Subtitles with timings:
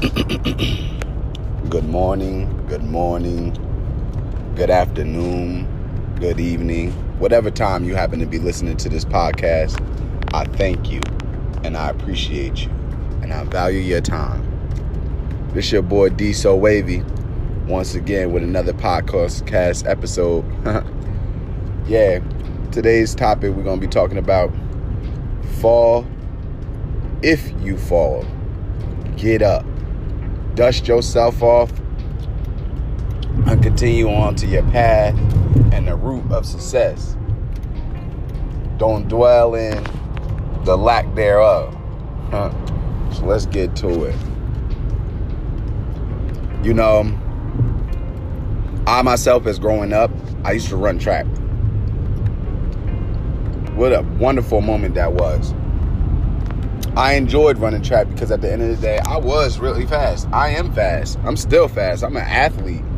[0.00, 3.52] good morning, good morning,
[4.56, 5.66] good afternoon,
[6.18, 9.78] good evening, whatever time you happen to be listening to this podcast.
[10.32, 11.00] I thank you
[11.64, 12.70] and I appreciate you
[13.20, 14.42] and I value your time.
[15.52, 17.04] This your boy Diesel Wavy
[17.66, 20.46] once again with another podcast cast episode.
[21.86, 22.20] yeah,
[22.72, 24.50] today's topic we're gonna be talking about
[25.60, 26.06] fall.
[27.20, 28.24] If you fall,
[29.18, 29.66] get up
[30.54, 31.72] dust yourself off
[33.46, 35.14] and continue on to your path
[35.72, 37.16] and the root of success.
[38.76, 39.82] Don't dwell in
[40.64, 41.74] the lack thereof.
[42.30, 42.50] Huh.
[43.12, 44.14] So let's get to it.
[46.62, 47.18] You know,
[48.86, 50.10] I myself, as growing up,
[50.44, 51.26] I used to run track.
[53.74, 55.54] What a wonderful moment that was.
[56.96, 60.28] I enjoyed running track because at the end of the day, I was really fast.
[60.32, 61.18] I am fast.
[61.24, 62.02] I'm still fast.
[62.02, 62.84] I'm an athlete.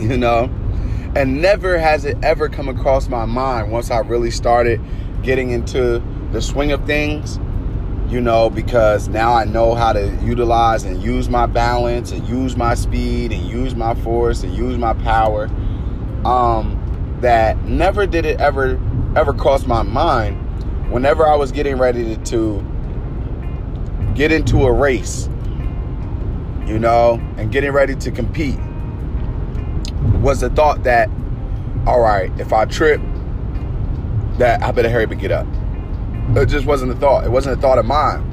[0.00, 0.44] You know?
[1.14, 4.80] And never has it ever come across my mind once I really started
[5.22, 7.38] getting into the swing of things,
[8.08, 12.56] you know, because now I know how to utilize and use my balance and use
[12.56, 15.50] my speed and use my force and use my power.
[16.24, 18.80] Um, that never did it ever
[19.16, 20.38] ever cross my mind
[20.90, 22.69] whenever I was getting ready to, to
[24.14, 25.28] get into a race,
[26.66, 28.58] you know, and getting ready to compete,
[30.20, 31.08] was the thought that,
[31.86, 33.00] all right, if I trip,
[34.38, 35.46] that I better hurry up and get up.
[36.36, 37.24] It just wasn't a thought.
[37.24, 38.26] It wasn't a thought of mine.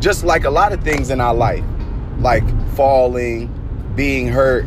[0.00, 1.64] Just like a lot of things in our life,
[2.18, 3.48] like falling,
[3.96, 4.66] being hurt,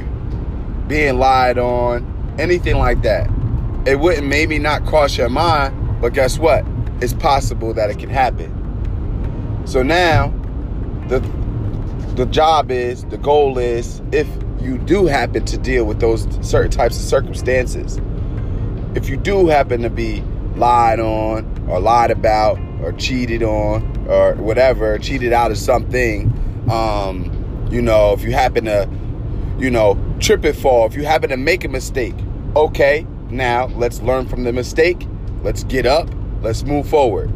[0.88, 3.30] being lied on, anything like that.
[3.86, 6.66] It wouldn't maybe not cross your mind, but guess what?
[7.02, 8.63] It's possible that it can happen.
[9.66, 10.30] So now,
[11.08, 11.20] the
[12.16, 14.28] the job is, the goal is, if
[14.62, 18.00] you do happen to deal with those certain types of circumstances,
[18.96, 20.22] if you do happen to be
[20.56, 26.32] lied on or lied about or cheated on or whatever, cheated out of something,
[26.70, 28.88] um, you know, if you happen to,
[29.58, 32.16] you know, trip and fall, if you happen to make a mistake,
[32.56, 35.08] okay, now let's learn from the mistake
[35.44, 36.10] Let's get up.
[36.42, 37.30] Let's move forward.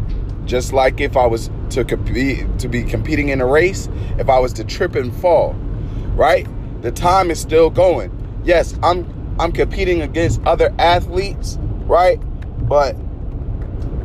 [0.46, 4.40] Just like if I was to compete to be competing in a race, if I
[4.40, 5.54] was to trip and fall,
[6.16, 6.48] right?
[6.82, 8.12] The time is still going.
[8.44, 12.20] Yes, I'm I'm competing against other athletes, right?
[12.68, 12.96] But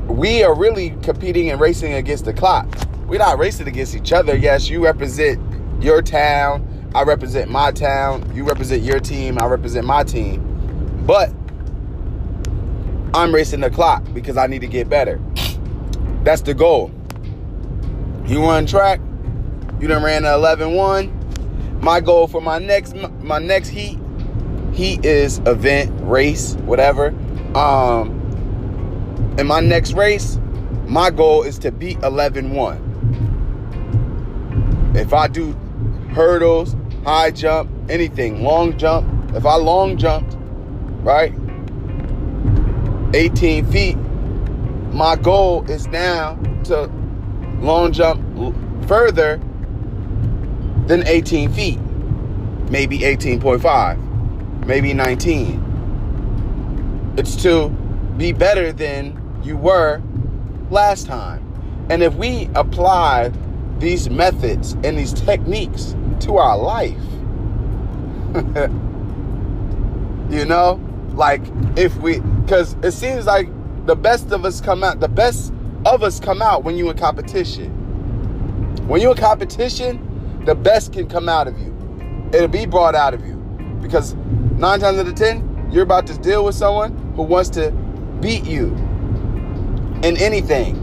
[0.09, 2.67] we are really competing and racing against the clock.
[3.07, 4.37] We're not racing against each other.
[4.37, 5.41] Yes, you represent
[5.83, 10.49] your town, I represent my town, you represent your team, I represent my team.
[11.07, 11.33] But
[13.15, 15.21] I'm racing the clock because I need to get better.
[16.23, 16.91] That's the goal.
[18.27, 19.01] You run track,
[19.81, 21.83] you done ran a 11-1.
[21.83, 23.99] My goal for my next my next heat,
[24.73, 27.09] heat is event, race, whatever.
[27.57, 28.21] Um
[29.39, 30.39] in my next race,
[30.87, 32.79] my goal is to beat 11-1.
[34.97, 35.53] If I do
[36.13, 40.37] hurdles, high jump, anything, long jump, if I long jumped,
[41.03, 41.35] right?
[43.15, 43.97] 18 feet.
[44.93, 46.89] My goal is now to
[47.63, 48.21] long jump
[48.87, 49.41] further
[50.87, 51.79] than 18 feet.
[52.71, 57.15] Maybe 18.5, maybe 19.
[57.17, 57.69] It's to
[58.17, 60.03] be better than you were
[60.71, 61.47] last time.
[61.91, 63.33] And if we apply
[63.79, 66.97] these methods and these techniques to our life,
[70.31, 70.81] you know,
[71.15, 71.43] like
[71.77, 73.49] if we because it seems like
[73.87, 75.53] the best of us come out the best
[75.87, 77.71] of us come out when you're in competition
[78.87, 81.75] when you're in competition the best can come out of you
[82.33, 83.35] it'll be brought out of you
[83.81, 84.15] because
[84.57, 87.71] nine times out of ten you're about to deal with someone who wants to
[88.21, 88.69] beat you
[90.03, 90.77] in anything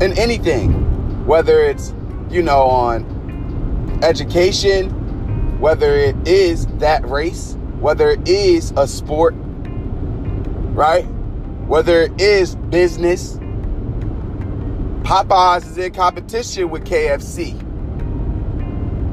[0.00, 1.94] in anything whether it's
[2.30, 4.90] you know on education
[5.60, 9.34] whether it is that race whether it is a sport,
[10.74, 11.04] right?
[11.66, 13.39] Whether it is business.
[15.10, 17.60] Popeyes is in competition with KFC.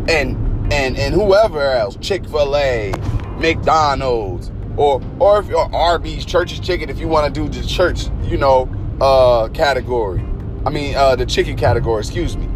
[0.08, 2.94] And and and whoever else, Chick-fil-A,
[3.40, 8.10] McDonald's, or or if you're Arby's, Church's Chicken, if you want to do the church,
[8.22, 8.70] you know,
[9.02, 10.24] uh category.
[10.68, 12.48] I mean uh the chicken category, excuse me.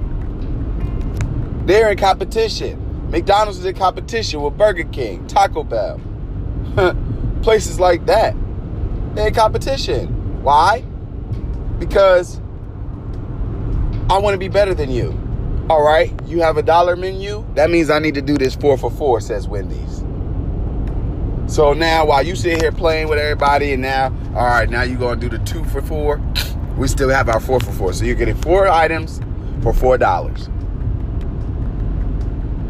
[1.66, 3.10] They're in competition.
[3.10, 6.00] McDonald's is in competition with Burger King, Taco Bell,
[7.42, 8.36] places like that.
[9.16, 10.44] They're in competition.
[10.44, 10.82] Why?
[11.80, 12.41] Because
[14.12, 15.18] I want to be better than you.
[15.70, 17.46] All right, you have a dollar menu.
[17.54, 20.00] That means I need to do this four for four, says Wendy's.
[21.48, 25.00] So now, while you sit here playing with everybody, and now, all right, now you're
[25.00, 26.20] gonna do the two for four.
[26.78, 27.94] We still have our four for four.
[27.94, 29.22] So you're getting four items
[29.62, 30.50] for four dollars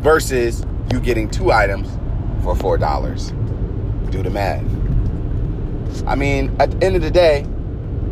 [0.02, 1.88] versus you getting two items
[2.44, 3.32] for four dollars.
[4.12, 4.64] Do the math.
[6.06, 7.48] I mean, at the end of the day,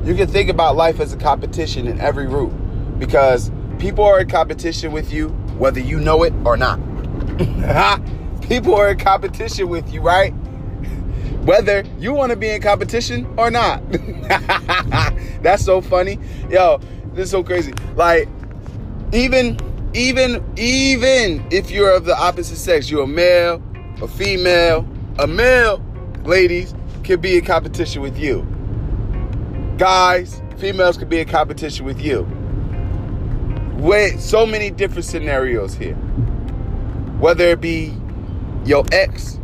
[0.04, 2.54] you can think about life as a competition in every route
[3.00, 6.80] because people are in competition with you whether you know it or not.
[8.42, 10.32] people are in competition with you, right?
[11.44, 13.84] Whether you want to be in competition or not.
[15.42, 16.18] That's so funny.
[16.50, 16.80] Yo,
[17.14, 17.74] this is so crazy.
[17.96, 18.30] Like,
[19.12, 19.60] even,
[19.94, 23.62] even, even if you're of the opposite sex, you're a male,
[24.02, 24.88] a female,
[25.18, 25.84] a male,
[26.24, 26.74] ladies,
[27.04, 28.48] can be in competition with you.
[29.78, 32.26] Guys, females can be in competition with you.
[33.80, 35.96] Wait, so many different scenarios here.
[37.20, 37.94] Whether it be
[38.66, 39.40] your ex,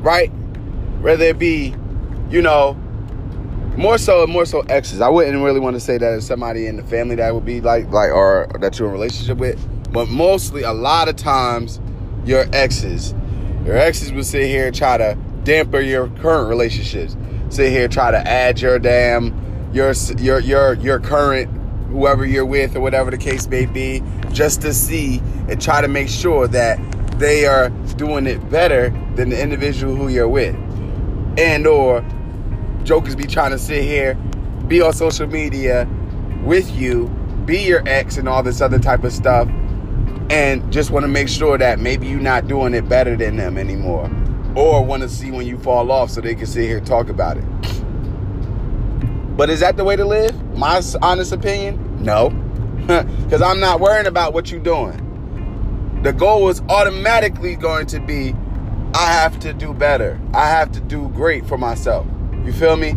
[0.00, 0.28] right?
[1.00, 1.74] Whether it be,
[2.28, 2.74] you know,
[3.78, 5.00] more so more so exes.
[5.00, 7.62] I wouldn't really want to say that as somebody in the family that would be
[7.62, 9.58] like like or that you're in a relationship with.
[9.90, 11.80] But mostly a lot of times
[12.26, 13.14] your exes.
[13.64, 17.16] Your exes will sit here and try to damper your current relationships.
[17.48, 21.57] Sit here try to add your damn your your your your current
[21.88, 24.02] whoever you're with or whatever the case may be,
[24.32, 26.78] just to see and try to make sure that
[27.18, 30.54] they are doing it better than the individual who you're with.
[31.38, 32.04] And or
[32.84, 34.14] jokers be trying to sit here,
[34.66, 35.88] be on social media
[36.44, 37.08] with you,
[37.44, 39.48] be your ex and all this other type of stuff,
[40.30, 43.56] and just want to make sure that maybe you're not doing it better than them
[43.56, 44.10] anymore.
[44.54, 47.36] Or want to see when you fall off so they can sit here talk about
[47.36, 47.44] it.
[49.36, 50.34] But is that the way to live?
[50.58, 52.30] My honest opinion, no.
[52.88, 56.00] Because I'm not worrying about what you're doing.
[56.02, 58.34] The goal is automatically going to be
[58.94, 60.18] I have to do better.
[60.32, 62.06] I have to do great for myself.
[62.44, 62.94] You feel me?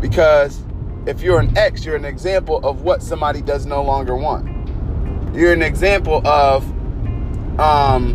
[0.00, 0.62] Because
[1.06, 4.46] if you're an ex, you're an example of what somebody does no longer want.
[5.34, 6.64] You're an example of,
[7.58, 8.14] um,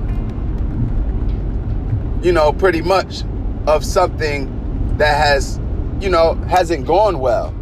[2.23, 3.23] you know, pretty much
[3.67, 5.59] of something that has
[6.01, 7.53] you know, hasn't gone well.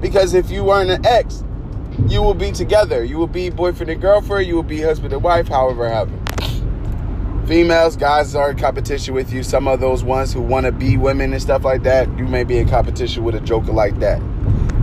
[0.00, 1.44] Because if you weren't an ex,
[2.06, 3.04] you will be together.
[3.04, 4.46] You will be boyfriend and girlfriend.
[4.46, 6.16] You will be husband and wife, however, however.
[7.46, 9.42] Females, guys are in competition with you.
[9.42, 12.44] Some of those ones who want to be women and stuff like that, you may
[12.44, 14.22] be in competition with a joker like that.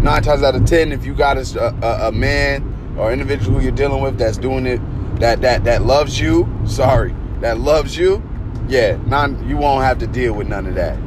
[0.02, 3.64] Nine times out of ten, if you got a, a, a man or individual who
[3.64, 4.82] you're dealing with that's doing it,
[5.20, 8.22] that that that loves you, sorry, that loves you,
[8.68, 11.00] yeah, none, you won't have to deal with none of that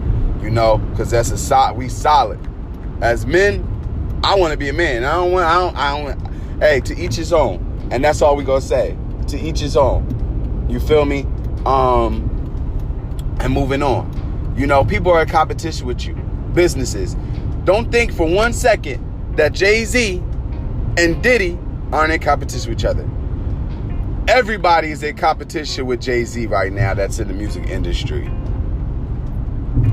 [0.42, 1.76] you know, because that's a solid.
[1.76, 2.38] We solid
[3.00, 3.66] as men.
[4.22, 5.04] I want to be a man.
[5.04, 5.46] I don't want.
[5.46, 5.76] I don't.
[5.76, 6.60] I don't.
[6.60, 8.96] Hey, to each his own, and that's all we gonna say.
[9.28, 10.66] To each his own.
[10.68, 11.26] You feel me?
[11.64, 12.26] Um,
[13.40, 14.54] and moving on.
[14.56, 16.14] You know, people are in competition with you.
[16.54, 17.16] Businesses.
[17.64, 20.22] Don't think for one second that Jay Z
[20.98, 21.58] and Diddy
[21.92, 23.08] aren't in competition with each other.
[24.28, 26.94] Everybody is in competition with Jay Z right now.
[26.94, 28.30] That's in the music industry.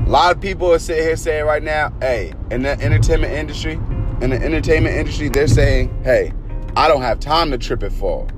[0.06, 3.80] A lot of people are sitting here saying right now, hey, in the entertainment industry,
[4.20, 6.32] in the entertainment industry, they're saying, hey,
[6.76, 8.28] I don't have time to trip and fall.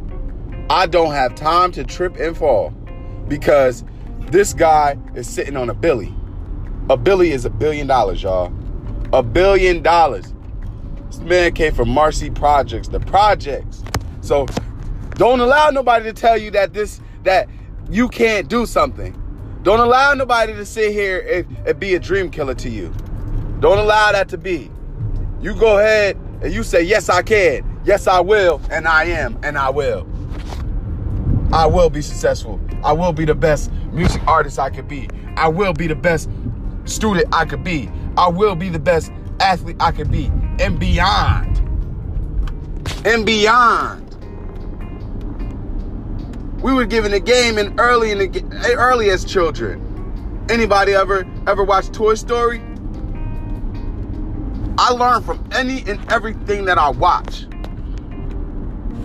[0.68, 2.70] I don't have time to trip and fall
[3.28, 3.84] because
[4.30, 6.14] this guy is sitting on a billy.
[6.88, 8.52] A billy is a billion dollars, y'all.
[9.12, 10.32] A billion dollars.
[11.06, 13.82] This man came from Marcy Projects, the projects.
[14.20, 14.46] So
[15.14, 17.48] don't allow nobody to tell you that this that
[17.90, 19.16] you can't do something.
[19.62, 22.94] Don't allow nobody to sit here and, and be a dream killer to you.
[23.60, 24.70] Don't allow that to be.
[25.40, 27.80] You go ahead and you say, Yes, I can.
[27.84, 28.60] Yes, I will.
[28.70, 29.38] And I am.
[29.42, 30.06] And I will.
[31.52, 32.60] I will be successful.
[32.84, 35.08] I will be the best music artist I could be.
[35.36, 36.30] I will be the best
[36.84, 37.90] student I could be.
[38.16, 40.26] I will be the best athlete I could be.
[40.60, 41.58] And beyond.
[43.06, 44.06] And beyond.
[46.62, 50.46] We were given a game in early in the early as children.
[50.50, 52.60] Anybody ever ever watch Toy Story?
[54.78, 57.46] I learn from any and everything that I watch.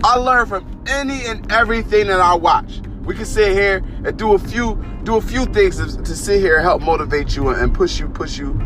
[0.04, 2.80] I learn from any and everything that I watch.
[3.04, 6.40] We can sit here and do a few do a few things to, to sit
[6.40, 8.58] here and help motivate you and push you push you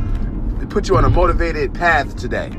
[0.71, 2.51] put you on a motivated path today.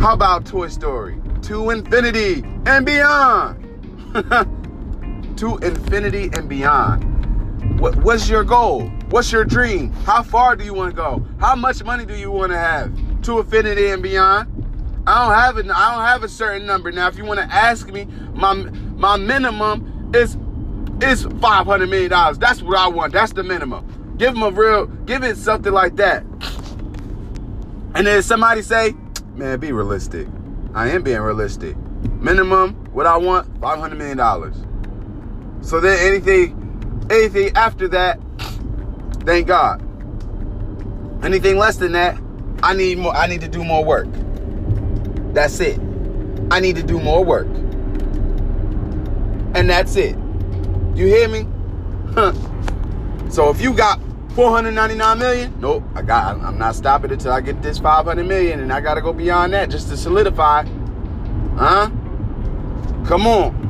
[0.00, 1.18] How about Toy Story?
[1.42, 3.62] To infinity and beyond.
[5.38, 7.80] to infinity and beyond.
[7.80, 8.88] What, what's your goal?
[9.08, 9.92] What's your dream?
[10.04, 11.26] How far do you want to go?
[11.40, 12.92] How much money do you want to have?
[13.24, 14.50] To infinity and beyond?
[15.06, 15.70] I don't have it.
[15.70, 16.92] I don't have a certain number.
[16.92, 20.36] Now, if you want to ask me, my my minimum is
[21.02, 22.38] is five hundred million dollars.
[22.38, 23.12] That's what I want.
[23.12, 24.14] That's the minimum.
[24.18, 24.86] Give them a real.
[24.86, 26.22] Give it something like that.
[27.94, 28.94] And then somebody say,
[29.34, 30.28] "Man, be realistic."
[30.74, 31.76] I am being realistic.
[32.20, 34.56] Minimum, what I want, five hundred million dollars.
[35.60, 38.20] So then anything, anything after that,
[39.20, 39.80] thank God.
[41.24, 42.18] Anything less than that,
[42.64, 43.14] I need more.
[43.14, 44.08] I need to do more work.
[45.34, 45.78] That's it.
[46.50, 47.46] I need to do more work.
[49.54, 50.16] And that's it.
[50.94, 51.46] You hear me?
[52.14, 52.32] Huh.
[53.28, 57.60] so if you got 499 million, nope, I got I'm not stopping until I get
[57.60, 60.64] this 500 million and I got to go beyond that just to solidify.
[61.56, 61.90] Huh?
[63.04, 63.60] Come on.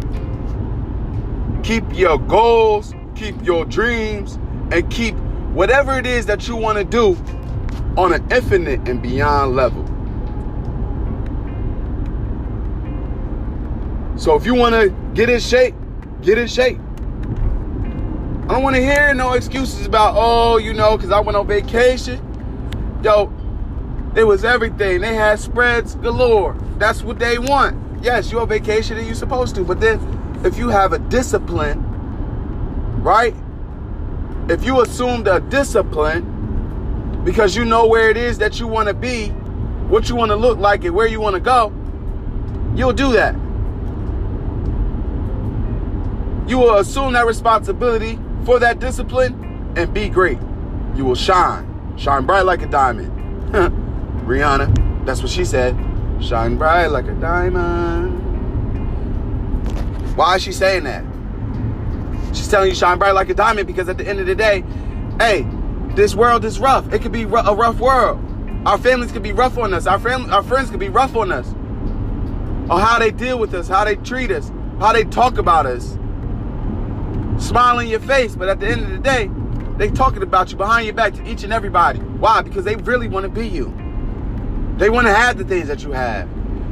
[1.64, 4.38] Keep your goals, keep your dreams
[4.70, 5.16] and keep
[5.52, 7.16] whatever it is that you want to do
[7.96, 9.84] on an infinite and beyond level.
[14.16, 15.74] So if you want to get in shape,
[16.22, 16.78] get in shape.
[18.44, 21.46] I don't want to hear no excuses about, oh, you know, because I went on
[21.46, 22.20] vacation.
[23.02, 23.32] Yo,
[24.16, 25.00] it was everything.
[25.00, 26.56] They had spreads galore.
[26.78, 28.02] That's what they want.
[28.02, 29.64] Yes, you're on vacation and you're supposed to.
[29.64, 30.00] But then
[30.44, 31.82] if you have a discipline,
[33.02, 33.34] right?
[34.48, 36.33] If you assumed a discipline
[37.24, 39.28] because you know where it is that you want to be,
[39.88, 41.72] what you want to look like, and where you want to go,
[42.76, 43.34] you'll do that.
[46.48, 50.38] You will assume that responsibility for that discipline and be great.
[50.94, 51.96] You will shine.
[51.96, 53.10] Shine bright like a diamond.
[54.26, 55.74] Rihanna, that's what she said.
[56.20, 58.20] Shine bright like a diamond.
[60.16, 61.04] Why is she saying that?
[62.34, 64.64] She's telling you shine bright like a diamond because at the end of the day,
[65.18, 65.46] hey,
[65.94, 66.92] this world is rough.
[66.92, 68.20] It could be a rough world.
[68.66, 69.86] Our families could be rough on us.
[69.86, 71.48] Our family, our friends could be rough on us.
[72.70, 75.98] On how they deal with us, how they treat us, how they talk about us
[77.38, 79.30] smile in your face, but at the end of the day,
[79.76, 81.98] they talking about you behind your back to each and everybody.
[81.98, 82.42] Why?
[82.42, 83.66] Because they really want to be you.
[84.78, 86.28] They want to have the things that you have.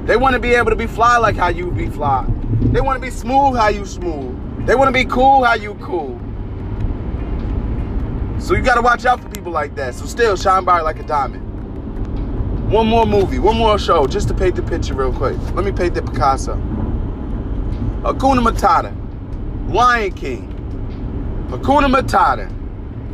[0.06, 2.26] They want to be able to be fly like how you be fly.
[2.60, 4.66] They want to be smooth how you smooth.
[4.66, 6.20] They want to be cool how you cool.
[8.42, 9.94] So you got to watch out for people like that.
[9.94, 11.48] So still shine bright like a diamond.
[12.72, 15.38] One more movie, one more show, just to paint the picture real quick.
[15.54, 16.56] Let me paint the Picasso.
[18.02, 18.92] Hakuna Matata,
[19.72, 20.48] Lion King.
[21.50, 22.50] Hakuna Matata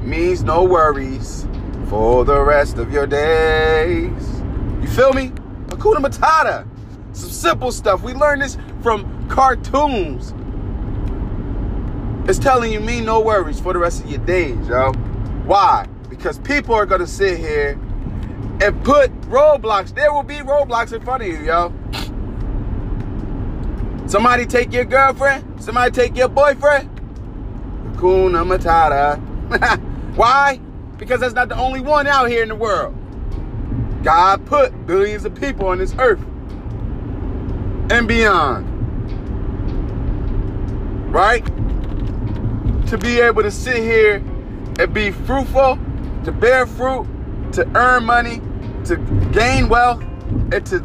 [0.02, 1.46] means no worries
[1.90, 4.40] for the rest of your days.
[4.80, 5.28] You feel me?
[5.66, 6.66] Hakuna Matata.
[7.14, 8.02] Some simple stuff.
[8.02, 10.32] We learned this from cartoons.
[12.26, 14.94] It's telling you me no worries for the rest of your days, yo.
[15.48, 15.86] Why?
[16.10, 17.70] Because people are gonna sit here
[18.60, 19.94] and put roadblocks.
[19.94, 21.72] There will be roadblocks in front of you, yo.
[24.06, 26.90] Somebody take your girlfriend, somebody take your boyfriend,
[27.94, 29.18] Hakuna Matata.
[30.16, 30.60] Why?
[30.98, 32.94] Because that's not the only one out here in the world.
[34.04, 36.20] God put billions of people on this earth
[37.90, 38.66] and beyond.
[41.10, 41.42] Right?
[42.88, 44.22] To be able to sit here
[44.78, 45.78] and be fruitful,
[46.24, 47.06] to bear fruit,
[47.52, 48.40] to earn money,
[48.84, 48.96] to
[49.32, 50.02] gain wealth,
[50.52, 50.84] and to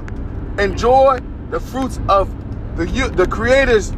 [0.60, 1.20] enjoy
[1.50, 2.30] the fruits of
[2.76, 2.86] the
[3.16, 3.92] the creator's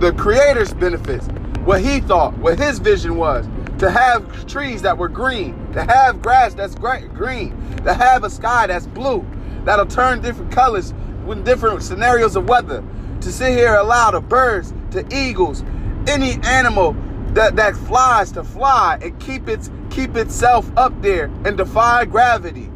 [0.00, 1.26] the creator's benefits,
[1.64, 3.48] what he thought, what his vision was.
[3.78, 7.50] To have trees that were green, to have grass that's green,
[7.84, 9.24] to have a sky that's blue,
[9.64, 10.92] that'll turn different colors
[11.24, 12.82] with different scenarios of weather.
[13.20, 15.62] To sit here allow the birds, to eagles,
[16.08, 16.96] any animal
[17.34, 22.70] that, that flies to fly and keep its keep itself up there and defy gravity.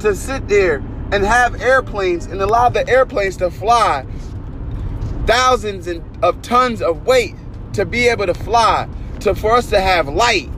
[0.00, 0.76] To sit there
[1.12, 4.04] and have airplanes and allow the airplanes to fly
[5.26, 7.34] thousands and of tons of weight
[7.72, 8.88] to be able to fly,
[9.20, 10.50] to for us to have light,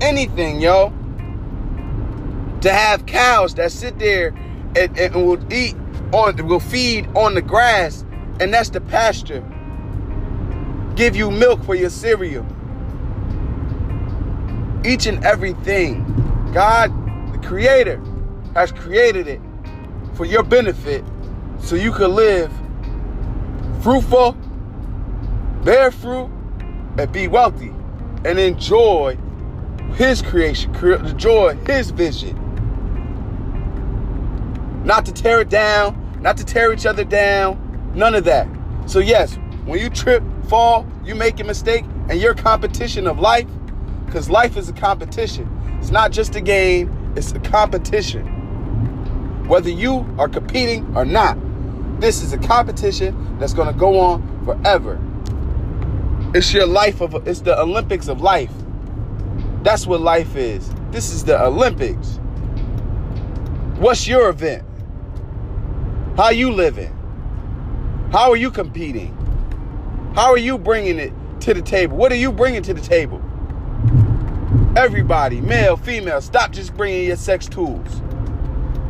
[0.00, 0.92] anything, yo.
[2.60, 4.28] To have cows that sit there
[4.76, 5.74] and, and will eat
[6.12, 8.04] on, will feed on the grass,
[8.40, 9.44] and that's the pasture.
[10.94, 12.46] Give you milk for your cereal.
[14.84, 16.04] Each and everything,
[16.52, 16.90] God,
[17.32, 18.00] the Creator,
[18.54, 19.40] has created it
[20.14, 21.04] for your benefit,
[21.60, 22.52] so you can live
[23.82, 24.32] fruitful,
[25.64, 26.30] bear fruit,
[26.98, 27.72] and be wealthy
[28.24, 29.16] and enjoy
[29.94, 32.38] his creation, enjoy his vision.
[34.84, 38.48] Not to tear it down, not to tear each other down, none of that.
[38.86, 43.46] So, yes, when you trip, fall, you make a mistake, and your competition of life,
[44.12, 45.48] because life is a competition.
[45.78, 48.26] It's not just a game, it's a competition.
[49.48, 51.38] Whether you are competing or not,
[51.98, 55.00] this is a competition that's going to go on forever.
[56.34, 58.52] It's your life of it's the Olympics of life.
[59.62, 60.70] That's what life is.
[60.90, 62.20] This is the Olympics.
[63.78, 64.62] What's your event?
[66.18, 66.94] How you living?
[68.12, 69.16] How are you competing?
[70.14, 71.96] How are you bringing it to the table?
[71.96, 73.21] What are you bringing to the table?
[74.74, 78.00] Everybody, male, female, stop just bringing your sex tools.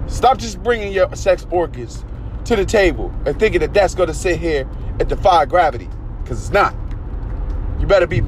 [0.06, 2.04] Stop just bringing your sex organs
[2.44, 4.68] to the table and thinking that that's going to sit here
[5.00, 5.88] and defy gravity
[6.22, 6.72] because it's not.
[7.80, 8.20] You better be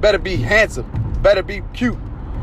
[0.00, 0.86] better be handsome,
[1.22, 1.96] better be cute.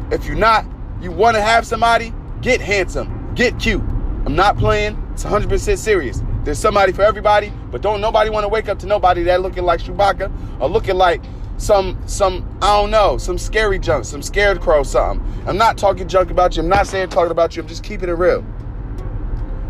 [0.09, 0.65] If you're not,
[0.99, 3.83] you want to have somebody, get handsome, get cute.
[4.25, 4.99] I'm not playing.
[5.13, 6.23] It's 100% serious.
[6.43, 9.63] There's somebody for everybody, but don't nobody want to wake up to nobody that looking
[9.63, 11.21] like Chewbacca or looking like
[11.57, 15.25] some some I don't know, some scary junk, some scared crow, something.
[15.47, 16.63] I'm not talking junk about you.
[16.63, 17.61] I'm not saying talking about you.
[17.61, 18.45] I'm just keeping it real.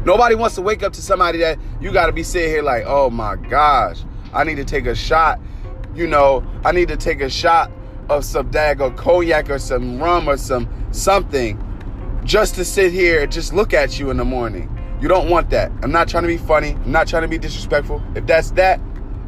[0.06, 2.84] Nobody wants to wake up to somebody that you got to be sitting here like,
[2.86, 5.40] oh my gosh, I need to take a shot.
[5.96, 7.72] You know, I need to take a shot
[8.10, 11.62] of some dago cognac or some rum or some something
[12.24, 14.72] just to sit here and just look at you in the morning.
[15.02, 15.72] You don't want that.
[15.84, 16.72] I'm not trying to be funny.
[16.72, 18.02] I'm not trying to be disrespectful.
[18.16, 18.80] If that's that,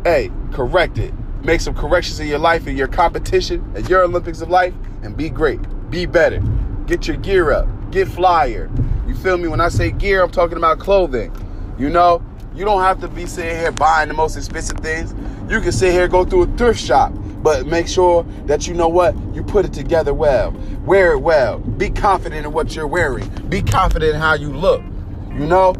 [0.04, 1.14] hey, correct it.
[1.48, 5.16] Make some corrections in your life in your competition and your Olympics of life and
[5.16, 5.62] be great.
[5.90, 6.42] Be better.
[6.88, 7.70] Get your gear up.
[7.90, 8.70] Get flyer.
[9.08, 9.48] You feel me?
[9.48, 11.32] When I say gear, I'm talking about clothing.
[11.80, 12.22] You know,
[12.54, 15.16] you don't have to be sitting here buying the most expensive things.
[15.50, 18.90] You can sit here, go through a thrift shop, but make sure that you know
[18.90, 19.16] what?
[19.34, 20.52] You put it together well.
[20.86, 21.60] Wear it well.
[21.60, 23.26] Be confident in what you're wearing.
[23.48, 24.84] Be confident in how you look.
[25.32, 25.76] You know,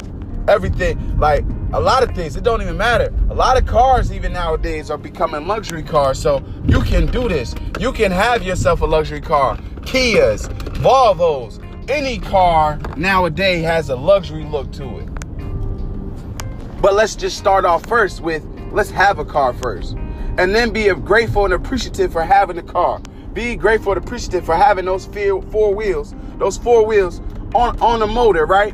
[0.48, 1.44] everything like
[1.74, 2.36] a lot of things.
[2.36, 3.14] It don't even matter.
[3.30, 6.20] A lot of cars even nowadays are becoming luxury cars.
[6.20, 7.54] So you can do this.
[7.80, 9.58] You can have yourself a luxury car.
[9.82, 15.08] Kias, Volvos, any car nowadays has a luxury look to it.
[16.82, 19.96] But let's just start off first with let's have a car first.
[20.38, 23.02] And then be grateful and appreciative for having a car.
[23.34, 27.20] Be grateful and appreciative for having those four wheels, those four wheels
[27.56, 28.74] on, on the motor, right?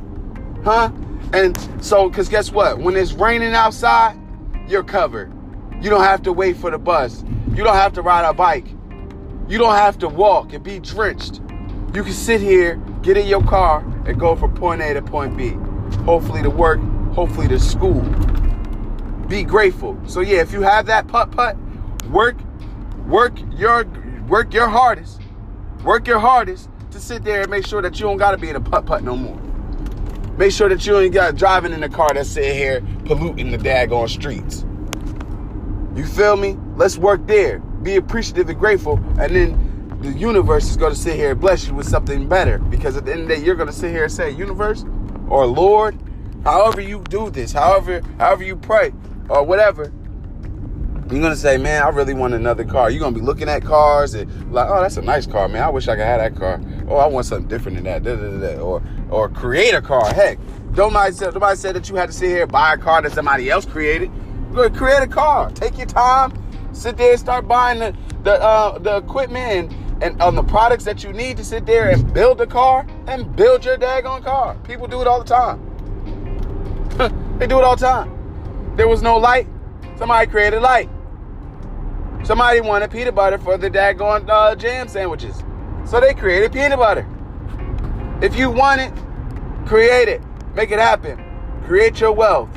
[0.64, 0.92] Huh?
[1.34, 2.78] And so, because guess what?
[2.78, 4.20] When it's raining outside,
[4.68, 5.34] you're covered.
[5.82, 7.24] You don't have to wait for the bus.
[7.50, 8.68] You don't have to ride a bike.
[9.50, 11.42] You don't have to walk and be drenched.
[11.94, 15.36] You can sit here, get in your car, and go from point A to point
[15.36, 15.58] B.
[16.04, 16.80] Hopefully to work,
[17.14, 18.02] hopefully to school.
[19.28, 20.00] Be grateful.
[20.06, 21.58] So yeah, if you have that putt putt,
[22.12, 22.38] work,
[23.08, 23.86] work your
[24.28, 25.20] work your hardest.
[25.84, 28.56] Work your hardest to sit there and make sure that you don't gotta be in
[28.56, 29.43] a putt putt no more.
[30.38, 33.58] Make sure that you ain't got driving in a car that's sitting here polluting the
[33.58, 34.66] daggone streets.
[35.96, 36.58] You feel me?
[36.76, 37.60] Let's work there.
[37.60, 41.68] Be appreciative and grateful, and then the universe is going to sit here and bless
[41.68, 42.58] you with something better.
[42.58, 44.86] Because at the end of the day, you're going to sit here and say, "Universe,"
[45.30, 45.96] or "Lord,"
[46.44, 48.92] however you do this, however however you pray,
[49.30, 49.92] or whatever.
[51.12, 52.90] You're gonna say, man, I really want another car.
[52.90, 55.62] You're gonna be looking at cars and like, oh, that's a nice car, man.
[55.62, 56.62] I wish I could have that car.
[56.88, 58.04] Oh, I want something different than that.
[58.04, 60.06] Da, da, da, or or create a car.
[60.14, 60.40] Heck,
[60.76, 63.12] nobody said nobody said that you had to sit here and buy a car that
[63.12, 64.10] somebody else created.
[64.54, 65.52] Go create a car.
[65.52, 66.32] Take your time.
[66.72, 70.86] Sit there and start buying the the uh, the equipment and, and on the products
[70.86, 74.56] that you need to sit there and build a car and build your daggone car.
[74.64, 75.60] People do it all the time.
[77.40, 78.76] they do it all the time.
[78.78, 79.48] There was no light.
[79.98, 80.90] Somebody created light.
[82.24, 85.44] Somebody wanted peanut butter for the daggone uh, jam sandwiches.
[85.86, 87.06] So they created peanut butter.
[88.22, 88.94] If you want it,
[89.66, 90.22] create it.
[90.56, 91.22] Make it happen.
[91.66, 92.50] Create your wealth.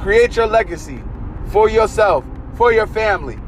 [0.00, 1.02] Create your legacy
[1.46, 3.38] for yourself, for your family.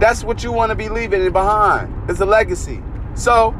[0.00, 2.10] That's what you want to be leaving it behind.
[2.10, 2.82] It's a legacy.
[3.14, 3.56] So,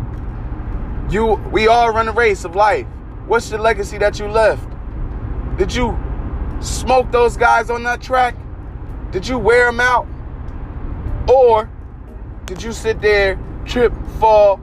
[1.08, 2.86] you we all run a race of life.
[3.26, 4.68] What's the legacy that you left?
[5.56, 5.98] Did you
[6.60, 8.36] smoke those guys on that track?
[9.10, 10.06] Did you wear them out?
[11.28, 11.70] Or
[12.46, 14.60] did you sit there, trip, fall,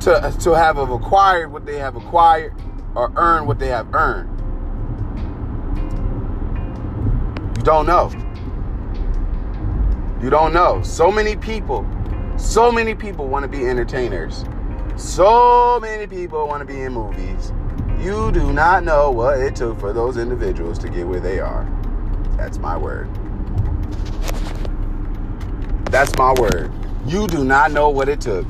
[0.00, 2.54] to, to have acquired what they have acquired
[2.94, 4.37] or earn what they have earned.
[7.56, 8.10] You don't know.
[10.22, 10.82] You don't know.
[10.82, 11.86] So many people,
[12.36, 14.44] so many people want to be entertainers.
[14.96, 17.52] So many people want to be in movies.
[18.00, 21.66] You do not know what it took for those individuals to get where they are.
[22.36, 23.08] That's my word.
[25.90, 26.72] That's my word.
[27.06, 28.46] You do not know what it took.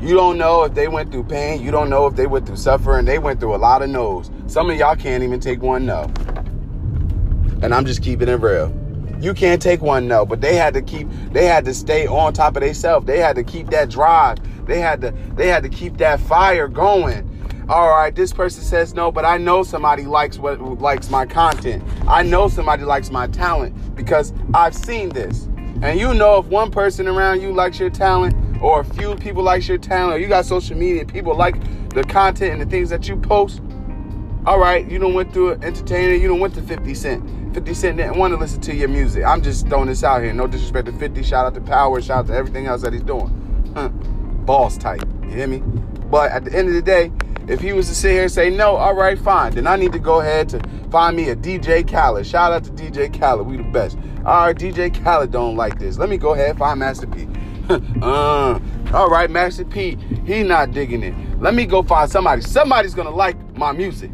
[0.00, 1.60] You don't know if they went through pain.
[1.60, 3.04] You don't know if they went through suffering.
[3.04, 4.30] They went through a lot of no's.
[4.50, 6.10] Some of y'all can't even take one no.
[7.62, 8.74] And I'm just keeping it real.
[9.20, 12.32] You can't take one no, but they had to keep they had to stay on
[12.32, 13.06] top of themselves.
[13.06, 14.38] They had to keep that drive.
[14.66, 17.28] They had to they had to keep that fire going.
[17.68, 21.84] All right, this person says no, but I know somebody likes what likes my content.
[22.08, 25.44] I know somebody likes my talent because I've seen this.
[25.80, 29.44] And you know if one person around you likes your talent or a few people
[29.44, 31.54] likes your talent or you got social media people like
[31.90, 33.60] the content and the things that you post,
[34.46, 37.54] all right, you don't went through an entertainer, you don't went to 50 Cent.
[37.54, 39.24] 50 Cent didn't want to listen to your music.
[39.24, 40.32] I'm just throwing this out here.
[40.32, 41.22] No disrespect to 50.
[41.22, 42.00] Shout out to Power.
[42.00, 43.72] Shout out to everything else that he's doing.
[43.74, 43.88] Huh.
[43.88, 45.02] Boss type.
[45.24, 45.58] You hear me?
[46.10, 47.12] But at the end of the day,
[47.48, 49.92] if he was to sit here and say no, all right, fine, then I need
[49.92, 52.26] to go ahead to find me a DJ Khaled.
[52.26, 53.46] Shout out to DJ Khaled.
[53.46, 53.98] We the best.
[54.24, 55.98] All right, DJ Khaled don't like this.
[55.98, 57.28] Let me go ahead and find Master P.
[58.02, 58.58] uh,
[58.92, 59.96] all right, Master P.
[60.24, 61.14] He not digging it.
[61.40, 62.42] Let me go find somebody.
[62.42, 64.10] Somebody's gonna like my music.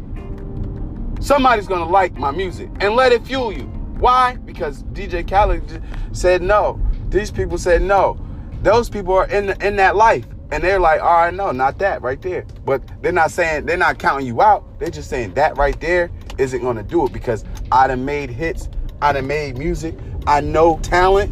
[1.19, 3.63] Somebody's gonna like my music and let it fuel you.
[3.99, 4.35] Why?
[4.35, 6.79] Because DJ Khaled said no.
[7.09, 8.19] These people said no.
[8.61, 11.79] Those people are in the, in that life, and they're like, all right, no, not
[11.79, 12.45] that right there.
[12.65, 14.79] But they're not saying they're not counting you out.
[14.79, 18.69] They're just saying that right there isn't gonna do it because I done made hits,
[19.01, 19.95] I done made music,
[20.27, 21.31] I know talent,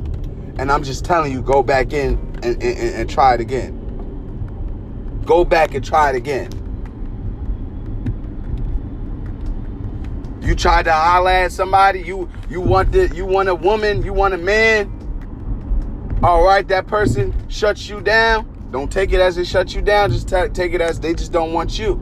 [0.59, 3.81] and I'm just telling you, go back in and, and, and try it again.
[5.25, 6.49] Go back and try it again.
[10.45, 12.01] You tried to holler at somebody.
[12.01, 14.03] You you want the, you want a woman.
[14.03, 14.91] You want a man.
[16.21, 18.51] All right, that person shuts you down.
[18.71, 20.11] Don't take it as it shuts you down.
[20.11, 21.99] Just t- take it as they just don't want you.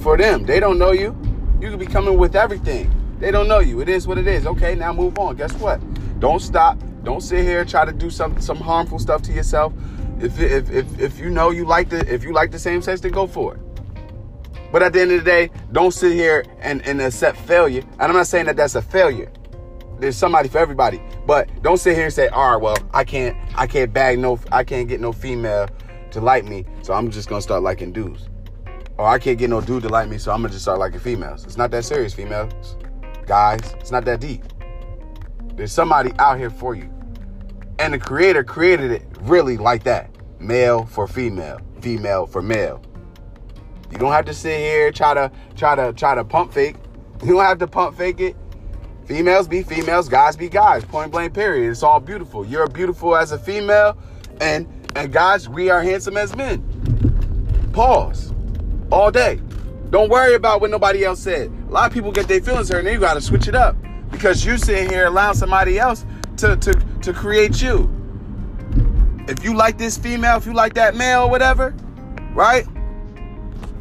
[0.00, 1.16] For them, they don't know you.
[1.60, 2.90] You could be coming with everything.
[3.20, 3.80] They don't know you.
[3.80, 4.44] It is what it is.
[4.44, 5.36] Okay, now move on.
[5.36, 5.80] Guess what?
[6.18, 6.78] Don't stop.
[7.04, 9.72] Don't sit here try to do some some harmful stuff to yourself.
[10.20, 13.00] If if if, if you know you like the if you like the same sex,
[13.00, 13.63] then go for it.
[14.74, 17.82] But at the end of the day, don't sit here and, and accept failure.
[18.00, 19.30] And I'm not saying that that's a failure.
[20.00, 21.00] There's somebody for everybody.
[21.24, 24.36] But don't sit here and say, all right, well, I can't, I can't bag no,
[24.50, 25.68] I can't get no female
[26.10, 28.28] to like me, so I'm just gonna start liking dudes.
[28.98, 30.98] Or I can't get no dude to like me, so I'm gonna just start liking
[30.98, 31.44] females.
[31.44, 32.76] It's not that serious, females.
[33.26, 34.42] Guys, it's not that deep.
[35.54, 36.92] There's somebody out here for you.
[37.78, 40.10] And the creator created it really like that.
[40.40, 42.82] Male for female, female for male.
[43.90, 46.76] You don't have to sit here try to try to try to pump fake.
[47.22, 48.36] You don't have to pump fake it.
[49.06, 50.84] Females be females, guys be guys.
[50.84, 51.70] Point blank period.
[51.70, 52.44] It's all beautiful.
[52.44, 53.96] You're beautiful as a female,
[54.40, 54.66] and
[54.96, 56.62] and guys, we are handsome as men.
[57.72, 58.32] Pause.
[58.90, 59.40] All day.
[59.90, 61.50] Don't worry about what nobody else said.
[61.68, 63.76] A lot of people get their feelings hurt and you gotta switch it up.
[64.10, 66.06] Because you sitting here allowing somebody else
[66.38, 67.90] to, to, to create you.
[69.28, 71.74] If you like this female, if you like that male whatever,
[72.32, 72.66] right?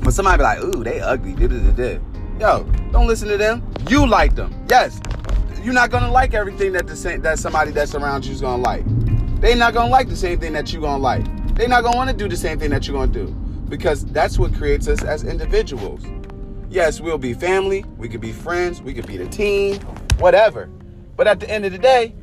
[0.04, 1.34] But somebody be like, ooh, they ugly.
[1.34, 2.00] Da-da-da-da.
[2.40, 3.66] Yo, don't listen to them.
[3.88, 4.54] You like them.
[4.70, 5.00] Yes.
[5.64, 8.62] You're not gonna like everything that the same that somebody that's around you is gonna
[8.62, 8.84] like.
[9.40, 11.24] They not gonna like the same thing that you're gonna like.
[11.56, 13.28] They're not gonna want to do the same thing that you're gonna do.
[13.70, 16.04] Because that's what creates us as individuals.
[16.70, 19.80] Yes, we'll be family, we could be friends, we could be the team,
[20.18, 20.66] whatever.
[21.16, 22.14] But at the end of the day,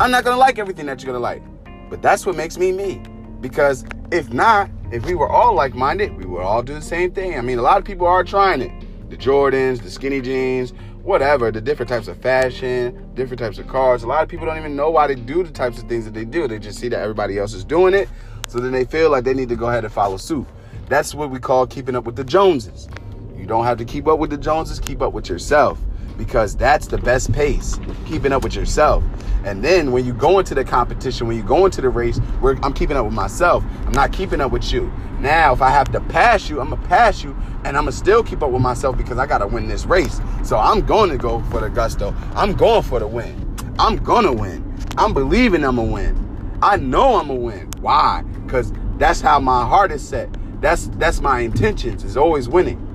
[0.00, 1.42] I'm not gonna like everything that you're gonna like.
[1.90, 3.02] But that's what makes me me.
[3.40, 7.12] Because if not, if we were all like minded, we would all do the same
[7.12, 7.38] thing.
[7.38, 8.72] I mean, a lot of people are trying it
[9.08, 10.72] the Jordans, the skinny jeans,
[11.02, 14.04] whatever, the different types of fashion, different types of cars.
[14.04, 16.14] A lot of people don't even know why they do the types of things that
[16.14, 16.46] they do.
[16.46, 18.08] They just see that everybody else is doing it.
[18.46, 20.46] So then they feel like they need to go ahead and follow suit.
[20.88, 22.88] That's what we call keeping up with the Joneses.
[23.36, 25.80] You don't have to keep up with the Joneses, keep up with yourself
[26.20, 29.02] because that's the best pace, keeping up with yourself.
[29.42, 32.58] And then when you go into the competition, when you go into the race, where
[32.62, 34.92] I'm keeping up with myself, I'm not keeping up with you.
[35.18, 38.22] Now, if I have to pass you, I'm gonna pass you, and I'm gonna still
[38.22, 40.20] keep up with myself because I gotta win this race.
[40.44, 42.14] So I'm going to go for the gusto.
[42.34, 43.56] I'm going for the win.
[43.78, 44.76] I'm gonna win.
[44.98, 46.58] I'm believing I'm gonna win.
[46.60, 47.70] I know I'm gonna win.
[47.80, 48.24] Why?
[48.44, 50.28] Because that's how my heart is set.
[50.60, 52.04] That's that's my intentions.
[52.04, 52.86] Is always winning.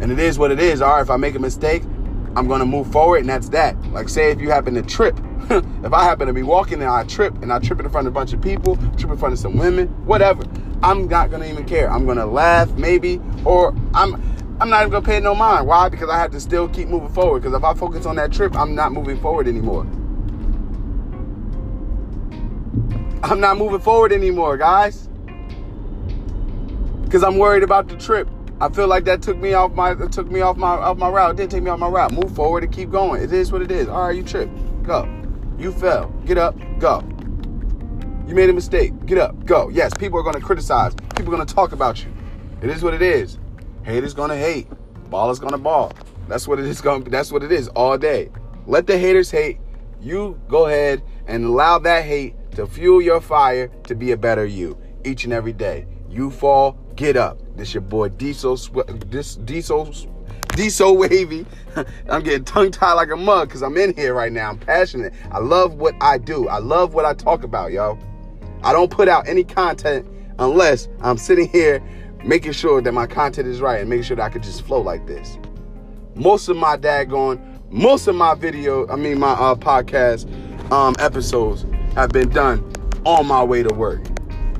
[0.00, 0.80] And it is what it is.
[0.80, 1.82] All right, if I make a mistake,
[2.36, 3.82] I'm gonna move forward, and that's that.
[3.92, 5.18] Like, say if you happen to trip,
[5.50, 8.12] if I happen to be walking and I trip, and I trip in front of
[8.12, 10.42] a bunch of people, trip in front of some women, whatever,
[10.82, 11.90] I'm not gonna even care.
[11.90, 14.22] I'm gonna laugh, maybe, or I'm.
[14.58, 15.66] I'm not even gonna pay no mind.
[15.66, 15.90] Why?
[15.90, 17.42] Because I have to still keep moving forward.
[17.42, 19.82] Because if I focus on that trip, I'm not moving forward anymore.
[23.22, 25.10] I'm not moving forward anymore, guys.
[27.04, 28.30] Because I'm worried about the trip.
[28.58, 31.32] I feel like that took me off my took me off my off my route.
[31.32, 32.12] It didn't take me off my route.
[32.12, 33.22] Move forward and keep going.
[33.22, 33.86] It is what it is.
[33.88, 34.52] All right, you tripped.
[34.82, 35.06] Go.
[35.58, 36.08] You fell.
[36.24, 36.56] Get up.
[36.78, 37.02] Go.
[38.26, 39.04] You made a mistake.
[39.04, 39.44] Get up.
[39.44, 39.68] Go.
[39.68, 40.94] Yes, people are going to criticize.
[41.16, 42.10] People are going to talk about you.
[42.62, 43.38] It is what it is.
[43.82, 44.68] Haters going to hate.
[45.10, 45.92] Ball is going to ball.
[46.26, 47.04] That's what it is going.
[47.04, 48.30] That's what it is all day.
[48.66, 49.58] Let the haters hate.
[50.00, 54.46] You go ahead and allow that hate to fuel your fire to be a better
[54.46, 55.86] you each and every day.
[56.08, 57.40] You fall, get up.
[57.56, 58.56] This your boy Diesel,
[59.06, 59.90] this Diesel,
[60.48, 61.46] Diesel Wavy.
[62.10, 64.50] I'm getting tongue tied like a mug because I'm in here right now.
[64.50, 65.14] I'm passionate.
[65.30, 66.48] I love what I do.
[66.48, 67.98] I love what I talk about, y'all.
[68.62, 70.06] I don't put out any content
[70.38, 71.82] unless I'm sitting here
[72.24, 74.80] making sure that my content is right and making sure that I can just flow
[74.80, 75.38] like this.
[76.14, 77.40] Most of my daggone,
[77.70, 80.30] most of my video, I mean my uh, podcast
[80.70, 81.64] um, episodes
[81.94, 82.70] have been done
[83.04, 84.02] on my way to work.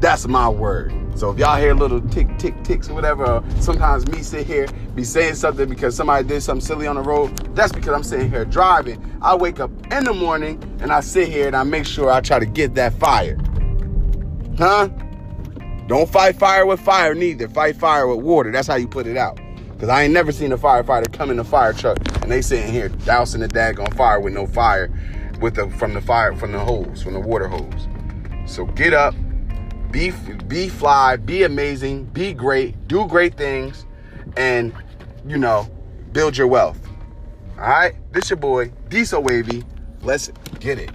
[0.01, 0.93] That's my word.
[1.19, 5.03] So if y'all hear little tick, tick, ticks or whatever, sometimes me sit here, be
[5.05, 8.45] saying something because somebody did something silly on the road, that's because I'm sitting here
[8.45, 9.19] driving.
[9.23, 12.21] I wake up in the morning and I sit here and I make sure I
[12.21, 13.39] try to get that fire.
[14.59, 14.89] Huh?
[15.87, 17.49] Don't fight fire with fire neither.
[17.49, 18.51] Fight fire with water.
[18.51, 19.39] That's how you put it out.
[19.73, 22.73] Because I ain't never seen a firefighter come in a fire truck and they sitting
[22.73, 24.91] here dousing the on fire with no fire
[25.41, 27.89] with the from the fire from the hose, from the water hose.
[28.47, 29.15] So get up,
[29.97, 30.11] be
[30.47, 33.87] be fly, be amazing, be great, do great things,
[34.37, 34.75] and
[35.27, 35.67] you know,
[36.13, 36.79] build your wealth.
[37.59, 39.65] All right, this your boy Diesel Wavy.
[40.03, 40.31] Let's
[40.61, 40.91] get it.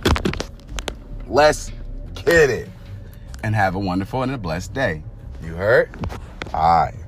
[1.25, 1.71] Let's
[2.13, 2.69] get it,
[3.43, 5.01] and have a wonderful and a blessed day.
[5.43, 5.89] You heard?
[6.53, 7.00] All right.